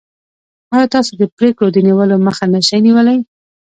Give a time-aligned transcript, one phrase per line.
[0.93, 3.17] تاسو د پرېکړو د نیولو مخه نشئ نیولی.